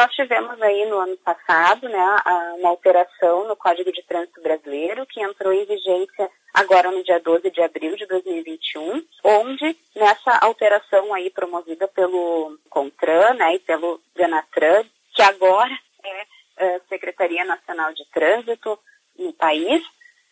Nós 0.00 0.14
tivemos 0.14 0.62
aí 0.62 0.86
no 0.86 0.98
ano 0.98 1.14
passado 1.18 1.86
né, 1.86 2.16
uma 2.58 2.70
alteração 2.70 3.46
no 3.46 3.54
Código 3.54 3.92
de 3.92 4.02
Trânsito 4.04 4.40
Brasileiro, 4.40 5.04
que 5.04 5.20
entrou 5.20 5.52
em 5.52 5.66
vigência 5.66 6.30
agora 6.54 6.90
no 6.90 7.04
dia 7.04 7.20
12 7.20 7.50
de 7.50 7.60
abril 7.60 7.94
de 7.96 8.06
2021, 8.06 9.04
onde 9.22 9.76
nessa 9.94 10.38
alteração 10.38 11.12
aí 11.12 11.28
promovida 11.28 11.86
pelo 11.86 12.58
CONTRAN 12.70 13.34
né, 13.34 13.56
e 13.56 13.58
pelo 13.58 14.00
Denatran, 14.16 14.84
que 15.14 15.20
agora 15.20 15.78
é, 16.02 16.26
é 16.64 16.80
Secretaria 16.88 17.44
Nacional 17.44 17.92
de 17.92 18.06
Trânsito 18.10 18.78
no 19.18 19.34
país, 19.34 19.82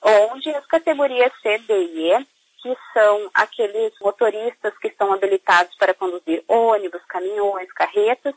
onde 0.02 0.48
as 0.48 0.66
categorias 0.66 1.30
C, 1.42 1.58
D 1.58 1.74
e 1.74 2.12
E, 2.14 2.26
que 2.62 2.74
são 2.94 3.30
aqueles 3.34 3.92
motoristas 4.00 4.72
que 4.78 4.88
estão 4.88 5.12
habilitados 5.12 5.76
para 5.76 5.92
conduzir 5.92 6.42
ônibus, 6.48 7.04
caminhões, 7.04 7.70
carretas, 7.74 8.34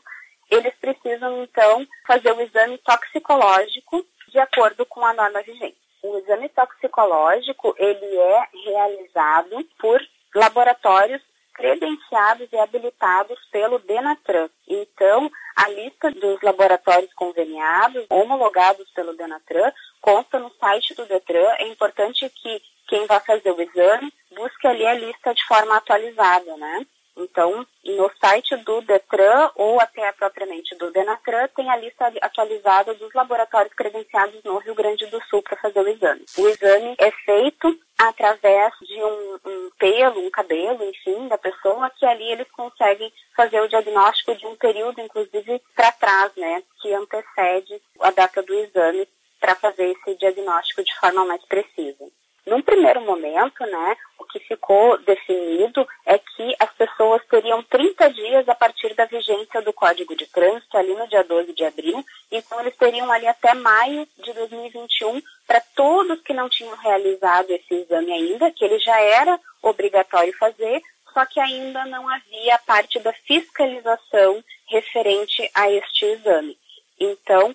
eles 0.50 0.74
precisam 0.80 1.42
então 1.42 1.86
fazer 2.06 2.32
o 2.32 2.40
exame 2.40 2.78
toxicológico 2.78 4.04
de 4.28 4.38
acordo 4.38 4.84
com 4.86 5.04
a 5.04 5.12
norma 5.12 5.42
vigente. 5.42 5.76
O 6.02 6.18
exame 6.18 6.48
toxicológico 6.48 7.74
ele 7.78 8.16
é 8.16 8.48
realizado 8.64 9.64
por 9.78 10.00
laboratórios 10.34 11.22
credenciados 11.54 12.48
e 12.50 12.56
habilitados 12.56 13.38
pelo 13.50 13.78
Denatran. 13.78 14.48
Então, 14.66 15.30
a 15.54 15.68
lista 15.68 16.10
dos 16.10 16.40
laboratórios 16.42 17.12
conveniados, 17.14 18.06
homologados 18.08 18.90
pelo 18.90 19.14
Denatran, 19.14 19.70
consta 20.00 20.38
no 20.38 20.50
site 20.54 20.94
do 20.94 21.04
Detran. 21.06 21.48
É 21.58 21.68
importante 21.68 22.28
que 22.30 22.62
quem 22.88 23.06
vai 23.06 23.20
fazer 23.20 23.50
o 23.50 23.60
exame 23.60 24.12
busque 24.34 24.66
ali 24.66 24.86
a 24.86 24.94
lista 24.94 25.34
de 25.34 25.44
forma 25.46 25.76
atualizada, 25.76 26.56
né? 26.56 26.86
Então, 27.22 27.66
no 27.84 28.10
site 28.20 28.56
do 28.58 28.80
Detran 28.82 29.50
ou 29.56 29.80
até 29.80 30.10
propriamente 30.12 30.74
do 30.76 30.90
Denatran 30.90 31.48
tem 31.56 31.70
a 31.70 31.76
lista 31.76 32.12
atualizada 32.20 32.94
dos 32.94 33.12
laboratórios 33.14 33.74
credenciados 33.74 34.42
no 34.44 34.58
Rio 34.58 34.74
Grande 34.74 35.06
do 35.06 35.22
Sul 35.24 35.42
para 35.42 35.56
fazer 35.56 35.80
o 35.80 35.88
exame. 35.88 36.24
O 36.38 36.48
exame 36.48 36.94
é 36.98 37.10
feito 37.10 37.78
através 37.98 38.72
de 38.82 39.02
um, 39.02 39.38
um, 39.46 39.70
pelo, 39.78 40.26
um 40.26 40.30
cabelo, 40.30 40.82
enfim, 40.84 41.28
da 41.28 41.38
pessoa, 41.38 41.90
que 41.90 42.04
ali 42.04 42.32
eles 42.32 42.50
conseguem 42.50 43.12
fazer 43.36 43.60
o 43.60 43.68
diagnóstico 43.68 44.34
de 44.34 44.46
um 44.46 44.56
período, 44.56 45.00
inclusive, 45.00 45.62
para 45.74 45.92
trás, 45.92 46.32
né, 46.36 46.62
que 46.80 46.92
antecede 46.92 47.80
a 48.00 48.10
data 48.10 48.42
do 48.42 48.54
exame 48.54 49.08
para 49.40 49.54
fazer 49.56 49.90
esse 49.90 50.16
diagnóstico 50.16 50.82
de 50.82 50.94
forma 50.98 51.24
mais 51.24 51.44
precisa. 51.46 52.04
Num 52.46 52.60
primeiro 52.60 53.00
momento, 53.02 53.64
né, 53.66 53.96
que 54.32 54.40
ficou 54.40 54.98
definido 54.98 55.86
é 56.06 56.18
que 56.18 56.56
as 56.58 56.72
pessoas 56.72 57.22
teriam 57.26 57.62
30 57.62 58.10
dias 58.10 58.48
a 58.48 58.54
partir 58.54 58.94
da 58.94 59.04
vigência 59.04 59.60
do 59.62 59.72
Código 59.72 60.16
de 60.16 60.26
Trânsito, 60.26 60.76
ali 60.76 60.94
no 60.94 61.06
dia 61.06 61.22
12 61.22 61.52
de 61.52 61.64
abril, 61.64 62.04
então 62.30 62.60
eles 62.60 62.76
teriam 62.76 63.10
ali 63.12 63.26
até 63.26 63.52
maio 63.54 64.08
de 64.18 64.32
2021 64.32 65.22
para 65.46 65.60
todos 65.76 66.20
que 66.22 66.32
não 66.32 66.48
tinham 66.48 66.76
realizado 66.76 67.50
esse 67.50 67.74
exame 67.74 68.12
ainda, 68.12 68.50
que 68.50 68.64
ele 68.64 68.78
já 68.78 68.98
era 68.98 69.38
obrigatório 69.62 70.36
fazer, 70.38 70.82
só 71.12 71.26
que 71.26 71.38
ainda 71.38 71.84
não 71.84 72.08
havia 72.08 72.58
parte 72.66 72.98
da 73.00 73.12
fiscalização 73.12 74.42
referente 74.66 75.48
a 75.54 75.70
este 75.70 76.06
exame. 76.06 76.58
Então, 76.98 77.54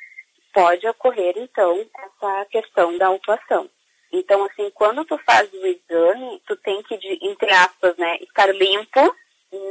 pode 0.52 0.86
ocorrer 0.88 1.34
então 1.36 1.84
essa 1.98 2.44
questão 2.46 2.96
da 2.96 3.06
autuação. 3.06 3.68
Então, 4.12 4.44
assim, 4.44 4.70
quando 4.74 5.04
tu 5.06 5.16
faz 5.18 5.50
o 5.54 5.66
exame, 5.66 6.42
tu 6.46 6.54
tem 6.56 6.82
que, 6.82 6.98
de, 6.98 7.18
entre 7.22 7.50
aspas, 7.50 7.96
né, 7.96 8.18
estar 8.20 8.54
limpo 8.54 9.16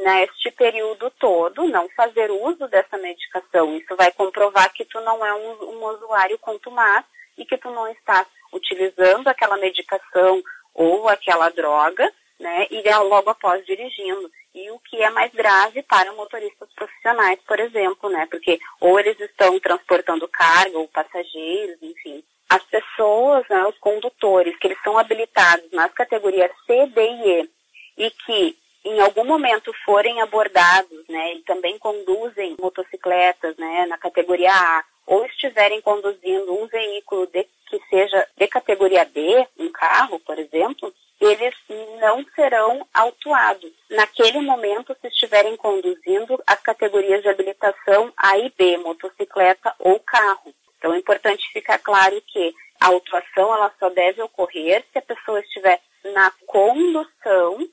neste 0.04 0.52
período 0.52 1.12
todo, 1.12 1.68
não 1.68 1.88
fazer 1.90 2.32
uso 2.32 2.68
dessa 2.68 2.98
medicação. 2.98 3.78
Isso 3.78 3.96
vai 3.96 4.12
comprovar 4.12 4.72
que 4.74 4.86
tu 4.86 5.00
não 5.02 5.24
é 5.26 5.34
um, 5.34 5.64
um 5.76 5.86
usuário 5.86 6.38
contumaz 6.40 7.06
e 7.38 7.46
que 7.46 7.58
tu 7.58 7.70
não 7.70 7.88
está 7.88 8.26
utilizando 8.52 9.28
aquela 9.28 9.58
medicação 9.58 10.42
ou 10.82 11.08
aquela 11.08 11.50
droga, 11.50 12.12
né, 12.40 12.66
e 12.72 12.82
logo 13.04 13.30
após 13.30 13.64
dirigindo. 13.66 14.32
E 14.54 14.72
o 14.72 14.80
que 14.80 15.02
é 15.02 15.10
mais 15.12 15.32
grave 15.32 15.84
para 15.84 16.12
motoristas 16.14 16.68
profissionais, 16.76 17.40
por 17.48 17.60
exemplo, 17.60 18.10
né, 18.10 18.28
porque 18.30 18.60
ou 18.80 19.00
eles 19.00 19.20
estão 19.20 19.60
transportando 19.60 20.28
carga 20.28 20.78
ou 20.78 20.88
passageiros, 20.88 21.78
enfim. 21.82 22.24
As 22.50 22.64
pessoas, 22.64 23.48
né, 23.48 23.64
os 23.68 23.78
condutores, 23.78 24.58
que 24.58 24.68
eles 24.68 24.82
são 24.84 24.98
habilitados 24.98 25.72
nas 25.72 25.94
categorias 25.94 26.52
C, 26.66 26.88
D 26.88 27.02
e 27.02 27.30
E, 27.30 27.50
e 27.98 28.12
que 28.12 28.58
em 28.84 29.00
algum 29.00 29.24
momento 29.24 29.72
forem 29.86 30.20
abordados, 30.20 31.08
né, 31.08 31.36
e 31.36 31.40
também 31.44 31.78
conduzem 31.78 32.58
motocicletas, 32.60 33.56
né, 33.58 33.86
na 33.86 33.98
categoria 34.00 34.52
A, 34.52 34.84
ou 35.06 35.24
estiverem 35.26 35.80
conduzindo 35.82 36.54
um 36.60 36.66
veículo 36.66 37.28
de, 37.28 37.46
que 37.80 37.90
seja 37.90 38.28
de 38.38 38.48
categoria 38.48 39.06
B, 39.06 39.48
um 39.58 39.72
carro, 39.72 40.20
por 40.20 40.38
exemplo, 40.38 40.94
eles 41.20 41.56
não 42.00 42.26
serão 42.36 42.86
autuados. 42.94 43.72
Naquele 43.90 44.42
momento, 44.42 44.96
se 45.00 45.08
estiverem 45.08 45.56
conduzindo 45.56 46.42
as 46.46 46.60
categorias 46.62 47.22
de 47.22 47.30
habilitação 47.30 48.12
A 48.18 48.38
e 48.38 48.52
B, 48.58 48.78
motocicleta 48.78 49.74
ou 49.80 50.00
carro. 50.00 50.54
Então 50.78 50.94
é 50.94 50.98
importante 50.98 51.48
ficar 51.54 51.78
claro 51.78 52.22
que 52.28 52.54
a 52.80 52.88
autuação 52.88 53.54
ela 53.54 53.72
só 53.80 53.90
deve 53.90 54.22
ocorrer 54.22 54.84
se 54.92 54.98
a 54.98 55.02
pessoa 55.02 55.40
estiver 55.40 55.80
na 56.14 56.32
condução 56.48 57.68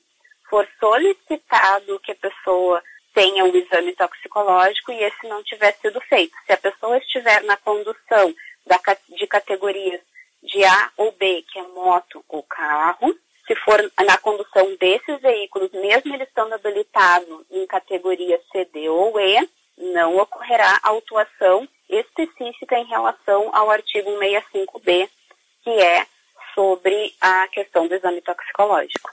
for 0.47 0.67
solicitado 0.79 1.99
que 1.99 2.11
a 2.11 2.15
pessoa 2.15 2.81
tenha 3.13 3.43
um 3.43 3.55
exame 3.55 3.93
toxicológico 3.95 4.91
e 4.91 5.03
esse 5.03 5.27
não 5.27 5.43
tiver 5.43 5.73
sido 5.81 5.99
feito. 6.01 6.33
Se 6.45 6.53
a 6.53 6.57
pessoa 6.57 6.97
estiver 6.99 7.43
na 7.43 7.57
condução 7.57 8.33
da, 8.69 8.79
de 9.09 9.27
categorias 9.27 9.99
de 10.43 10.63
A 10.63 10.91
ou 10.95 11.11
B, 11.11 11.43
que 11.51 11.59
é 11.59 11.63
moto 11.63 12.23
ou 12.29 12.43
carro, 12.43 13.13
se 13.47 13.55
for 13.55 13.81
na 14.05 14.15
condução 14.19 14.75
desses 14.79 15.19
veículos, 15.21 15.71
mesmo 15.71 16.13
eles 16.13 16.27
estando 16.27 16.53
habilitados 16.53 17.45
em 17.49 17.65
categoria 17.65 18.39
CD 18.51 18.87
ou 18.87 19.19
E, 19.19 19.49
não 19.75 20.17
ocorrerá 20.17 20.79
autuação 20.83 21.67
específica 21.89 22.77
em 22.77 22.85
relação 22.85 23.49
ao 23.53 23.71
artigo 23.71 24.11
65B, 24.11 25.09
que 25.63 25.71
é 25.71 26.05
sobre 26.53 27.15
a 27.19 27.47
questão 27.47 27.87
do 27.87 27.95
exame 27.95 28.21
toxicológico. 28.21 29.09